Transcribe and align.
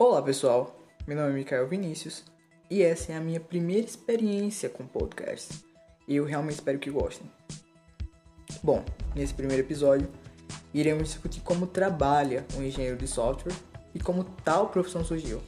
Olá 0.00 0.22
pessoal, 0.22 0.78
meu 1.08 1.16
nome 1.16 1.30
é 1.30 1.34
Mikael 1.34 1.66
Vinícius 1.66 2.22
e 2.70 2.84
essa 2.84 3.10
é 3.10 3.16
a 3.16 3.20
minha 3.20 3.40
primeira 3.40 3.84
experiência 3.84 4.68
com 4.68 4.86
podcasts 4.86 5.64
e 6.06 6.14
eu 6.14 6.24
realmente 6.24 6.54
espero 6.54 6.78
que 6.78 6.88
gostem. 6.88 7.28
Bom, 8.62 8.84
nesse 9.12 9.34
primeiro 9.34 9.60
episódio 9.60 10.08
iremos 10.72 11.08
discutir 11.08 11.40
como 11.40 11.66
trabalha 11.66 12.46
um 12.56 12.62
engenheiro 12.62 12.96
de 12.96 13.08
software 13.08 13.52
e 13.92 13.98
como 13.98 14.22
tal 14.22 14.68
profissão 14.68 15.04
surgiu. 15.04 15.42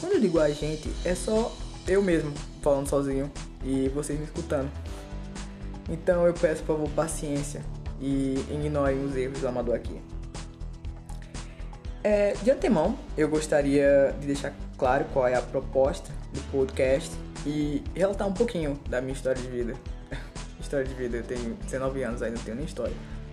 Quando 0.00 0.12
eu 0.12 0.20
digo 0.20 0.40
a 0.40 0.48
gente, 0.48 0.88
é 1.04 1.14
só 1.14 1.54
eu 1.86 2.00
mesmo 2.00 2.32
falando 2.62 2.88
sozinho 2.88 3.30
e 3.62 3.90
vocês 3.90 4.18
me 4.18 4.24
escutando. 4.24 4.72
Então 5.90 6.26
eu 6.26 6.32
peço 6.32 6.62
por 6.62 6.78
favor 6.78 6.90
paciência 6.92 7.62
e 8.00 8.36
ignorem 8.50 9.04
os 9.04 9.14
erros 9.14 9.40
do 9.40 9.46
amador 9.46 9.74
aqui. 9.74 10.00
É, 12.06 12.34
de 12.42 12.50
antemão, 12.50 12.98
eu 13.16 13.30
gostaria 13.30 14.14
de 14.20 14.26
deixar 14.26 14.52
claro 14.76 15.06
qual 15.10 15.26
é 15.26 15.34
a 15.34 15.40
proposta 15.40 16.12
do 16.34 16.40
podcast 16.50 17.10
e 17.46 17.82
relatar 17.94 18.28
um 18.28 18.32
pouquinho 18.34 18.78
da 18.90 19.00
minha 19.00 19.14
história 19.14 19.40
de 19.40 19.48
vida. 19.48 19.74
história 20.60 20.84
de 20.84 20.92
vida, 20.92 21.16
eu 21.16 21.22
tenho 21.22 21.54
19 21.54 22.02
anos, 22.02 22.20
ainda 22.20 22.36
não 22.36 22.44
tenho 22.44 22.58
nem 22.58 22.66
história, 22.66 22.92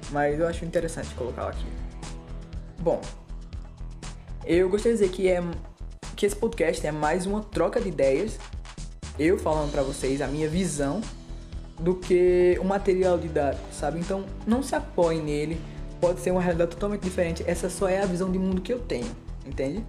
mas 0.09 0.39
eu 0.39 0.47
acho 0.47 0.63
interessante 0.63 1.13
colocá-la 1.15 1.49
aqui. 1.49 1.65
Bom, 2.79 3.01
eu 4.45 4.69
gostaria 4.69 4.97
de 4.97 5.03
dizer 5.03 5.13
que, 5.13 5.27
é, 5.27 5.43
que 6.15 6.25
esse 6.25 6.35
podcast 6.37 6.87
é 6.87 6.93
mais 6.93 7.25
uma 7.25 7.43
troca 7.43 7.81
de 7.81 7.89
ideias, 7.89 8.39
eu 9.19 9.37
falando 9.37 9.69
para 9.69 9.83
vocês 9.83 10.21
a 10.21 10.27
minha 10.27 10.47
visão, 10.47 11.01
do 11.77 11.95
que 11.95 12.57
um 12.61 12.65
material 12.65 13.17
didático, 13.17 13.67
sabe? 13.73 13.99
Então 13.99 14.23
não 14.47 14.63
se 14.63 14.75
apoie 14.75 15.19
nele 15.19 15.59
pode 16.01 16.19
ser 16.19 16.31
uma 16.31 16.41
realidade 16.41 16.71
totalmente 16.71 17.03
diferente. 17.03 17.43
Essa 17.47 17.69
só 17.69 17.87
é 17.87 18.01
a 18.01 18.05
visão 18.05 18.29
de 18.31 18.39
mundo 18.39 18.59
que 18.59 18.73
eu 18.73 18.79
tenho, 18.79 19.15
entende? 19.45 19.85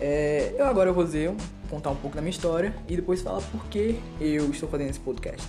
É, 0.00 0.54
eu 0.56 0.64
agora 0.64 0.92
vou 0.92 1.04
dizer, 1.04 1.34
contar 1.68 1.90
um 1.90 1.96
pouco 1.96 2.14
da 2.14 2.22
minha 2.22 2.30
história 2.30 2.72
e 2.88 2.94
depois 2.94 3.20
falar 3.20 3.42
por 3.42 3.64
que 3.66 4.00
eu 4.20 4.48
estou 4.50 4.68
fazendo 4.68 4.90
esse 4.90 5.00
podcast. 5.00 5.46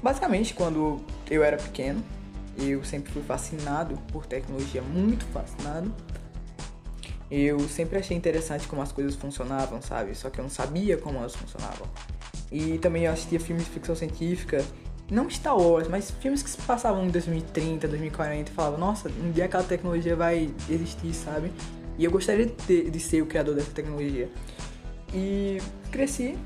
Basicamente, 0.00 0.54
quando 0.54 1.04
eu 1.28 1.42
era 1.42 1.56
pequeno, 1.56 2.02
eu 2.56 2.84
sempre 2.84 3.12
fui 3.12 3.22
fascinado 3.22 3.96
por 4.12 4.24
tecnologia, 4.24 4.80
muito 4.80 5.24
fascinado. 5.26 5.92
Eu 7.28 7.58
sempre 7.68 7.98
achei 7.98 8.16
interessante 8.16 8.66
como 8.68 8.80
as 8.80 8.92
coisas 8.92 9.16
funcionavam, 9.16 9.82
sabe? 9.82 10.14
Só 10.14 10.30
que 10.30 10.38
eu 10.38 10.44
não 10.44 10.50
sabia 10.50 10.96
como 10.96 11.18
elas 11.18 11.34
funcionavam. 11.34 11.86
E 12.50 12.78
também 12.78 13.04
eu 13.04 13.12
assistia 13.12 13.38
filmes 13.38 13.64
de 13.64 13.70
ficção 13.70 13.94
científica 13.94 14.64
não 15.10 15.28
Star 15.30 15.56
Wars, 15.56 15.88
mas 15.88 16.10
filmes 16.10 16.42
que 16.42 16.50
se 16.50 16.58
passavam 16.58 17.06
em 17.06 17.08
2030, 17.08 17.88
2040 17.88 18.50
e 18.50 18.54
falavam, 18.54 18.78
nossa, 18.78 19.08
um 19.08 19.30
dia 19.30 19.46
aquela 19.46 19.64
tecnologia 19.64 20.14
vai 20.14 20.50
existir, 20.68 21.14
sabe? 21.14 21.50
E 21.96 22.04
eu 22.04 22.10
gostaria 22.10 22.46
de, 22.46 22.52
ter, 22.52 22.90
de 22.90 23.00
ser 23.00 23.22
o 23.22 23.26
criador 23.26 23.54
dessa 23.54 23.70
tecnologia. 23.70 24.28
E 25.12 25.58
cresci, 25.90 26.38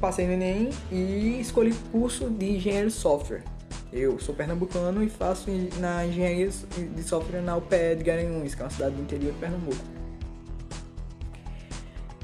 passei 0.00 0.26
no 0.26 0.32
Enem 0.32 0.70
e 0.90 1.38
escolhi 1.40 1.74
curso 1.92 2.30
de 2.30 2.56
engenheiro 2.56 2.88
de 2.88 2.94
software. 2.94 3.44
Eu 3.92 4.18
sou 4.18 4.34
pernambucano 4.34 5.02
e 5.02 5.08
faço 5.08 5.50
na 5.78 6.06
engenharia 6.06 6.48
de 6.48 7.02
software 7.02 7.42
na 7.42 7.56
UPE 7.56 7.96
de 7.98 8.04
Garanhuns, 8.04 8.54
que 8.54 8.62
é 8.62 8.64
uma 8.64 8.70
cidade 8.70 8.94
do 8.94 9.02
interior 9.02 9.32
de 9.32 9.38
Pernambuco. 9.38 9.99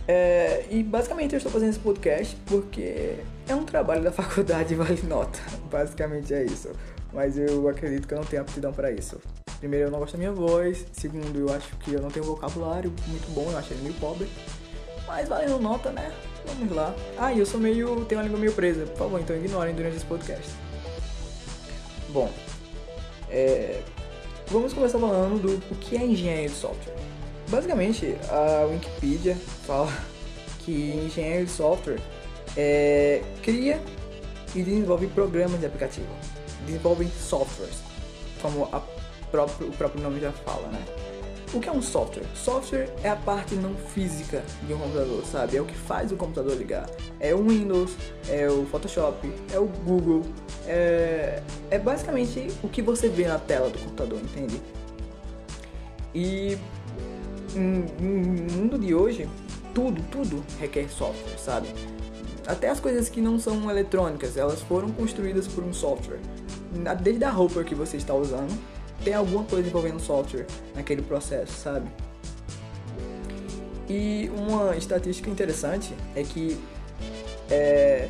É, 0.08 0.64
e 0.70 0.82
basicamente 0.82 1.32
eu 1.32 1.38
estou 1.38 1.50
fazendo 1.50 1.70
esse 1.70 1.78
podcast 1.80 2.36
porque 2.46 3.16
é 3.48 3.54
um 3.54 3.64
trabalho 3.64 4.02
da 4.02 4.12
faculdade 4.12 4.74
vale 4.74 5.02
nota. 5.02 5.38
Basicamente 5.70 6.32
é 6.32 6.44
isso. 6.44 6.70
Mas 7.12 7.38
eu 7.38 7.68
acredito 7.68 8.06
que 8.06 8.14
eu 8.14 8.18
não 8.18 8.24
tenho 8.24 8.42
aptidão 8.42 8.72
para 8.72 8.90
isso. 8.90 9.18
Primeiro, 9.58 9.86
eu 9.86 9.90
não 9.90 9.98
gosto 9.98 10.12
da 10.12 10.18
minha 10.18 10.32
voz. 10.32 10.86
Segundo, 10.92 11.38
eu 11.38 11.54
acho 11.54 11.74
que 11.78 11.92
eu 11.94 12.00
não 12.00 12.10
tenho 12.10 12.26
vocabulário 12.26 12.92
muito 13.06 13.32
bom. 13.32 13.50
Eu 13.50 13.58
acho 13.58 13.72
ele 13.72 13.82
meio 13.82 13.94
pobre. 13.94 14.28
Mas 15.06 15.28
valendo 15.28 15.58
nota, 15.58 15.90
né? 15.90 16.12
Vamos 16.46 16.74
lá. 16.74 16.94
Ah, 17.16 17.32
e 17.32 17.38
eu 17.38 17.46
sou 17.46 17.58
meio. 17.58 18.04
tenho 18.04 18.20
uma 18.20 18.24
língua 18.24 18.38
meio 18.38 18.52
presa. 18.52 18.84
Por 18.86 18.96
favor, 18.96 19.20
então 19.20 19.36
ignorem 19.36 19.74
durante 19.74 19.96
esse 19.96 20.04
podcast. 20.04 20.52
Bom, 22.10 22.30
é, 23.30 23.82
vamos 24.48 24.72
começar 24.72 24.98
falando 24.98 25.40
do 25.40 25.72
o 25.72 25.76
que 25.76 25.96
é 25.96 26.04
engenharia 26.04 26.48
de 26.48 26.54
software. 26.54 26.94
Basicamente, 27.48 28.16
a 28.28 28.66
Wikipedia 28.66 29.36
fala 29.66 29.92
que 30.64 30.72
engenheiro 31.06 31.46
de 31.46 31.52
software 31.52 32.00
é, 32.56 33.22
cria 33.42 33.80
e 34.54 34.62
desenvolve 34.62 35.06
programas 35.08 35.60
de 35.60 35.66
aplicativo, 35.66 36.08
desenvolve 36.64 37.06
softwares, 37.08 37.76
como 38.40 38.68
próprio, 39.30 39.68
o 39.68 39.72
próprio 39.72 40.02
nome 40.02 40.20
já 40.20 40.32
fala, 40.32 40.68
né? 40.68 40.82
O 41.54 41.60
que 41.60 41.68
é 41.68 41.72
um 41.72 41.80
software? 41.80 42.24
Software 42.34 42.92
é 43.04 43.08
a 43.08 43.16
parte 43.16 43.54
não 43.54 43.74
física 43.74 44.42
de 44.66 44.74
um 44.74 44.78
computador, 44.78 45.24
sabe? 45.24 45.56
É 45.56 45.60
o 45.60 45.64
que 45.64 45.74
faz 45.74 46.10
o 46.10 46.16
computador 46.16 46.56
ligar. 46.56 46.90
É 47.20 47.34
o 47.34 47.46
Windows, 47.46 47.94
é 48.28 48.48
o 48.48 48.66
Photoshop, 48.66 49.32
é 49.52 49.58
o 49.58 49.66
Google, 49.66 50.22
é, 50.66 51.40
é 51.70 51.78
basicamente 51.78 52.48
o 52.62 52.68
que 52.68 52.82
você 52.82 53.08
vê 53.08 53.28
na 53.28 53.38
tela 53.38 53.70
do 53.70 53.78
computador, 53.78 54.18
entende? 54.18 54.60
E 56.14 56.58
no 57.56 58.58
mundo 58.58 58.78
de 58.78 58.94
hoje, 58.94 59.28
tudo, 59.74 60.02
tudo 60.10 60.44
requer 60.58 60.88
software, 60.88 61.38
sabe? 61.38 61.68
Até 62.46 62.68
as 62.68 62.78
coisas 62.78 63.08
que 63.08 63.20
não 63.20 63.38
são 63.38 63.70
eletrônicas, 63.70 64.36
elas 64.36 64.60
foram 64.62 64.90
construídas 64.90 65.48
por 65.48 65.64
um 65.64 65.72
software. 65.72 66.20
Desde 67.02 67.24
a 67.24 67.30
roupa 67.30 67.64
que 67.64 67.74
você 67.74 67.96
está 67.96 68.14
usando, 68.14 68.56
tem 69.02 69.14
alguma 69.14 69.44
coisa 69.44 69.68
envolvendo 69.68 70.00
software 70.00 70.46
naquele 70.74 71.02
processo, 71.02 71.52
sabe? 71.52 71.88
E 73.88 74.30
uma 74.36 74.76
estatística 74.76 75.30
interessante 75.30 75.94
é 76.14 76.22
que 76.22 76.58
é, 77.50 78.08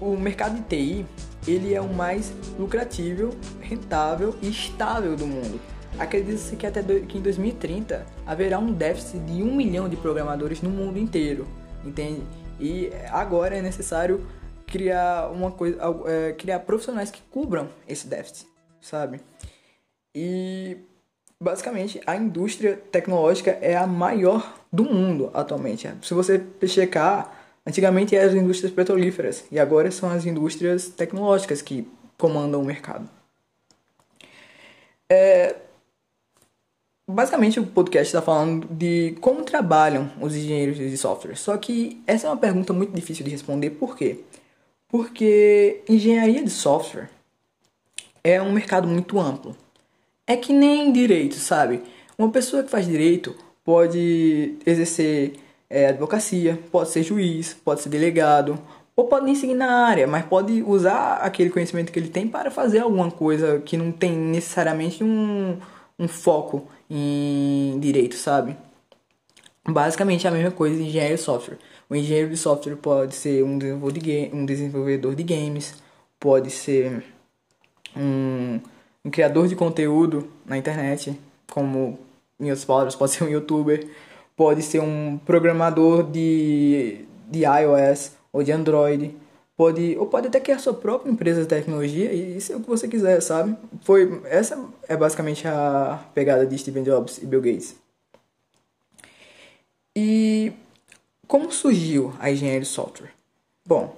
o 0.00 0.16
mercado 0.16 0.56
de 0.56 0.62
TI 0.62 1.06
ele 1.46 1.74
é 1.74 1.80
o 1.80 1.92
mais 1.92 2.32
lucrativo, 2.58 3.30
rentável 3.60 4.34
e 4.42 4.48
estável 4.48 5.16
do 5.16 5.26
mundo. 5.26 5.60
Acredita-se 6.00 6.56
que 6.56 6.66
até 6.66 6.82
do, 6.82 6.98
que 7.02 7.18
em 7.18 7.20
2030 7.20 8.06
haverá 8.24 8.58
um 8.58 8.72
déficit 8.72 9.18
de 9.26 9.42
um 9.42 9.54
milhão 9.54 9.86
de 9.86 9.96
programadores 9.96 10.62
no 10.62 10.70
mundo 10.70 10.98
inteiro, 10.98 11.46
entende? 11.84 12.22
E 12.58 12.90
agora 13.10 13.54
é 13.54 13.60
necessário 13.60 14.26
criar 14.66 15.30
uma 15.30 15.50
coisa, 15.50 15.78
é, 16.06 16.32
criar 16.32 16.60
profissionais 16.60 17.10
que 17.10 17.20
cubram 17.30 17.68
esse 17.86 18.06
déficit, 18.06 18.46
sabe? 18.80 19.20
E 20.14 20.78
basicamente 21.38 22.00
a 22.06 22.16
indústria 22.16 22.80
tecnológica 22.90 23.58
é 23.60 23.76
a 23.76 23.86
maior 23.86 24.58
do 24.72 24.84
mundo 24.84 25.30
atualmente. 25.34 25.86
Se 26.00 26.14
você 26.14 26.42
checar, 26.66 27.60
antigamente 27.66 28.16
eram 28.16 28.30
as 28.30 28.34
indústrias 28.34 28.72
petrolíferas 28.72 29.44
e 29.52 29.60
agora 29.60 29.90
são 29.90 30.08
as 30.08 30.24
indústrias 30.24 30.88
tecnológicas 30.88 31.60
que 31.60 31.86
comandam 32.16 32.62
o 32.62 32.64
mercado. 32.64 33.06
É, 35.10 35.56
Basicamente, 37.12 37.58
o 37.58 37.66
podcast 37.66 38.06
está 38.06 38.22
falando 38.22 38.66
de 38.70 39.16
como 39.20 39.42
trabalham 39.42 40.10
os 40.20 40.34
engenheiros 40.34 40.76
de 40.76 40.96
software. 40.96 41.36
Só 41.36 41.56
que 41.56 42.00
essa 42.06 42.26
é 42.26 42.30
uma 42.30 42.36
pergunta 42.36 42.72
muito 42.72 42.94
difícil 42.94 43.24
de 43.24 43.30
responder. 43.30 43.70
Por 43.70 43.96
quê? 43.96 44.20
Porque 44.88 45.82
engenharia 45.88 46.42
de 46.42 46.50
software 46.50 47.10
é 48.22 48.40
um 48.40 48.52
mercado 48.52 48.86
muito 48.86 49.18
amplo. 49.18 49.56
É 50.26 50.36
que 50.36 50.52
nem 50.52 50.92
direito, 50.92 51.34
sabe? 51.34 51.82
Uma 52.16 52.30
pessoa 52.30 52.62
que 52.62 52.70
faz 52.70 52.86
direito 52.86 53.34
pode 53.64 54.56
exercer 54.64 55.34
é, 55.68 55.88
advocacia, 55.88 56.58
pode 56.70 56.90
ser 56.90 57.02
juiz, 57.02 57.54
pode 57.54 57.80
ser 57.80 57.88
delegado, 57.88 58.58
ou 58.94 59.06
pode 59.06 59.24
nem 59.24 59.34
seguir 59.34 59.54
na 59.54 59.86
área, 59.86 60.06
mas 60.06 60.24
pode 60.26 60.62
usar 60.62 61.14
aquele 61.22 61.50
conhecimento 61.50 61.90
que 61.90 61.98
ele 61.98 62.08
tem 62.08 62.28
para 62.28 62.50
fazer 62.50 62.80
alguma 62.80 63.10
coisa 63.10 63.60
que 63.60 63.76
não 63.76 63.90
tem 63.90 64.12
necessariamente 64.12 65.02
um, 65.02 65.58
um 65.98 66.08
foco 66.08 66.68
em 66.90 67.78
direito, 67.78 68.16
sabe? 68.16 68.56
Basicamente 69.66 70.26
é 70.26 70.30
a 70.30 70.32
mesma 70.32 70.50
coisa 70.50 70.76
de 70.76 70.82
engenheiro 70.82 71.14
de 71.14 71.20
software. 71.20 71.58
O 71.88 71.94
engenheiro 71.94 72.28
de 72.28 72.36
software 72.36 72.76
pode 72.76 73.14
ser 73.14 73.44
um 73.44 73.58
desenvolvedor 73.58 74.02
de, 74.02 74.30
um 74.32 74.44
desenvolvedor 74.44 75.14
de 75.14 75.22
games, 75.22 75.74
pode 76.18 76.50
ser 76.50 77.04
um, 77.96 78.60
um 79.04 79.10
criador 79.10 79.46
de 79.46 79.54
conteúdo 79.54 80.28
na 80.44 80.58
internet, 80.58 81.18
como 81.50 81.98
em 82.38 82.44
outras 82.44 82.64
palavras, 82.64 82.96
pode 82.96 83.12
ser 83.12 83.24
um 83.24 83.28
youtuber, 83.28 83.86
pode 84.36 84.62
ser 84.62 84.80
um 84.80 85.18
programador 85.24 86.02
de, 86.10 87.04
de 87.28 87.40
iOS 87.44 88.12
ou 88.32 88.42
de 88.42 88.50
Android, 88.50 89.14
pode 89.60 89.94
ou 89.98 90.06
pode 90.06 90.26
até 90.26 90.40
criar 90.40 90.58
sua 90.58 90.72
própria 90.72 91.10
empresa 91.10 91.42
de 91.42 91.46
tecnologia 91.46 92.10
e 92.14 92.38
isso 92.38 92.50
é 92.50 92.56
o 92.56 92.60
que 92.60 92.66
você 92.66 92.88
quiser, 92.88 93.20
sabe? 93.20 93.54
Foi 93.82 94.22
essa 94.24 94.58
é 94.88 94.96
basicamente 94.96 95.46
a 95.46 96.02
pegada 96.14 96.46
de 96.46 96.56
Steve 96.56 96.80
Jobs 96.80 97.18
e 97.18 97.26
Bill 97.26 97.42
Gates. 97.42 97.76
E 99.94 100.54
como 101.28 101.52
surgiu 101.52 102.14
a 102.18 102.30
engenharia 102.30 102.60
de 102.60 102.66
software? 102.66 103.10
Bom, 103.68 103.94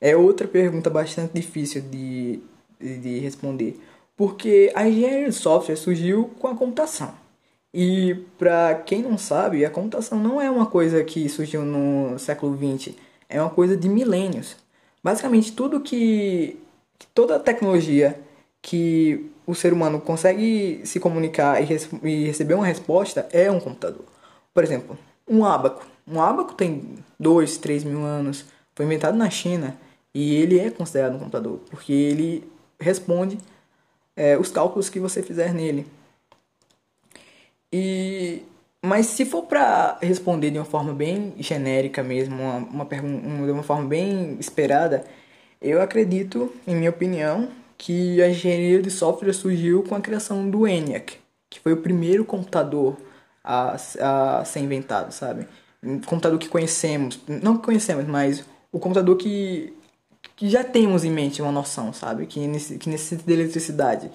é 0.00 0.16
outra 0.16 0.48
pergunta 0.48 0.90
bastante 0.90 1.32
difícil 1.32 1.82
de, 1.82 2.40
de 2.80 3.20
responder, 3.20 3.80
porque 4.16 4.72
a 4.74 4.88
engenharia 4.88 5.28
de 5.28 5.32
software 5.32 5.76
surgiu 5.76 6.28
com 6.40 6.48
a 6.48 6.56
computação. 6.56 7.14
E 7.72 8.16
para 8.36 8.82
quem 8.84 9.00
não 9.00 9.16
sabe, 9.16 9.64
a 9.64 9.70
computação 9.70 10.18
não 10.18 10.42
é 10.42 10.50
uma 10.50 10.66
coisa 10.66 11.04
que 11.04 11.28
surgiu 11.28 11.64
no 11.64 12.18
século 12.18 12.56
XX, 12.56 12.96
é 13.28 13.40
uma 13.40 13.50
coisa 13.50 13.76
de 13.76 13.88
milênios. 13.88 14.63
Basicamente, 15.04 15.52
tudo 15.52 15.80
que 15.80 16.58
toda 17.14 17.36
a 17.36 17.38
tecnologia 17.38 18.18
que 18.62 19.30
o 19.46 19.54
ser 19.54 19.74
humano 19.74 20.00
consegue 20.00 20.80
se 20.86 20.98
comunicar 20.98 21.60
e, 21.62 21.66
e 22.02 22.24
receber 22.24 22.54
uma 22.54 22.64
resposta 22.64 23.28
é 23.30 23.50
um 23.50 23.60
computador. 23.60 24.06
Por 24.54 24.64
exemplo, 24.64 24.98
um 25.28 25.44
ábaco. 25.44 25.86
Um 26.08 26.22
ábaco 26.22 26.54
tem 26.54 26.96
2, 27.20 27.58
3 27.58 27.84
mil 27.84 28.02
anos, 28.02 28.46
foi 28.74 28.86
inventado 28.86 29.16
na 29.16 29.28
China 29.28 29.76
e 30.14 30.36
ele 30.36 30.58
é 30.58 30.70
considerado 30.70 31.16
um 31.16 31.18
computador, 31.18 31.60
porque 31.68 31.92
ele 31.92 32.50
responde 32.80 33.38
é, 34.16 34.38
os 34.38 34.50
cálculos 34.50 34.88
que 34.88 34.98
você 34.98 35.22
fizer 35.22 35.52
nele. 35.52 35.86
E 37.70 38.42
mas 38.84 39.06
se 39.06 39.24
for 39.24 39.44
para 39.44 39.96
responder 40.02 40.50
de 40.50 40.58
uma 40.58 40.64
forma 40.66 40.92
bem 40.92 41.32
genérica 41.38 42.02
mesmo, 42.02 42.36
uma, 42.36 42.56
uma, 42.56 42.84
uma, 42.84 43.46
de 43.46 43.52
uma 43.52 43.62
forma 43.62 43.88
bem 43.88 44.36
esperada, 44.38 45.06
eu 45.58 45.80
acredito, 45.80 46.52
em 46.66 46.76
minha 46.76 46.90
opinião, 46.90 47.48
que 47.78 48.20
a 48.20 48.28
engenharia 48.28 48.82
de 48.82 48.90
software 48.90 49.32
surgiu 49.32 49.82
com 49.84 49.94
a 49.94 50.02
criação 50.02 50.50
do 50.50 50.68
ENIAC, 50.68 51.16
que 51.48 51.60
foi 51.60 51.72
o 51.72 51.78
primeiro 51.78 52.26
computador 52.26 52.98
a, 53.42 53.74
a 54.00 54.44
ser 54.44 54.60
inventado, 54.60 55.12
sabe? 55.12 55.48
Um 55.82 55.98
computador 56.00 56.38
que 56.38 56.48
conhecemos, 56.50 57.18
não 57.26 57.56
que 57.56 57.64
conhecemos, 57.64 58.06
mas 58.06 58.44
o 58.70 58.78
computador 58.78 59.16
que, 59.16 59.72
que 60.36 60.50
já 60.50 60.62
temos 60.62 61.04
em 61.04 61.10
mente 61.10 61.40
uma 61.40 61.50
noção, 61.50 61.90
sabe? 61.94 62.26
Que, 62.26 62.38
que 62.78 62.90
necessita 62.90 63.22
de 63.22 63.32
eletricidade. 63.32 64.10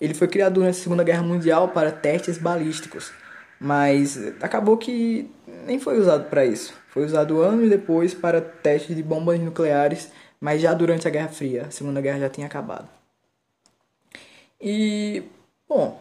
Ele 0.00 0.14
foi 0.14 0.28
criado 0.28 0.54
durante 0.54 0.78
a 0.78 0.82
Segunda 0.82 1.02
Guerra 1.02 1.24
Mundial 1.24 1.70
para 1.70 1.90
testes 1.90 2.38
balísticos, 2.38 3.10
mas 3.60 4.18
acabou 4.40 4.76
que 4.76 5.30
nem 5.66 5.78
foi 5.78 5.98
usado 5.98 6.28
para 6.28 6.44
isso. 6.44 6.74
Foi 6.88 7.04
usado 7.04 7.42
anos 7.42 7.68
depois 7.68 8.14
para 8.14 8.40
testes 8.40 8.94
de 8.94 9.02
bombas 9.02 9.40
nucleares, 9.40 10.10
mas 10.40 10.60
já 10.60 10.72
durante 10.74 11.08
a 11.08 11.10
Guerra 11.10 11.28
Fria. 11.28 11.66
A 11.66 11.70
Segunda 11.70 12.00
Guerra 12.00 12.20
já 12.20 12.28
tinha 12.28 12.46
acabado. 12.46 12.88
E, 14.60 15.22
bom, 15.68 16.00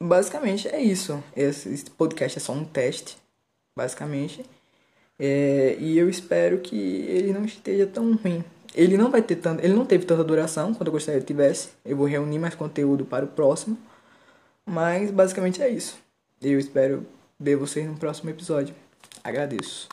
basicamente 0.00 0.68
é 0.68 0.80
isso. 0.80 1.22
Esse, 1.36 1.90
podcast 1.90 2.38
é 2.38 2.40
só 2.40 2.52
um 2.52 2.64
teste, 2.64 3.16
basicamente. 3.76 4.44
É, 5.18 5.76
e 5.78 5.96
eu 5.98 6.08
espero 6.08 6.58
que 6.58 6.76
ele 6.76 7.32
não 7.32 7.44
esteja 7.44 7.86
tão 7.86 8.14
ruim. 8.16 8.44
Ele 8.74 8.96
não 8.96 9.10
vai 9.10 9.22
ter 9.22 9.36
tanto, 9.36 9.64
ele 9.64 9.74
não 9.74 9.86
teve 9.86 10.04
tanta 10.04 10.24
duração 10.24 10.74
quanto 10.74 10.88
eu 10.88 10.92
gostaria 10.92 11.20
que 11.20 11.26
tivesse. 11.26 11.70
Eu 11.84 11.96
vou 11.96 12.06
reunir 12.06 12.38
mais 12.38 12.54
conteúdo 12.54 13.04
para 13.04 13.24
o 13.24 13.28
próximo. 13.28 13.78
Mas 14.66 15.10
basicamente 15.10 15.62
é 15.62 15.68
isso. 15.68 16.03
Eu 16.44 16.58
espero 16.58 17.06
ver 17.40 17.56
vocês 17.56 17.86
no 17.86 17.96
próximo 17.96 18.28
episódio. 18.28 18.74
Agradeço. 19.24 19.88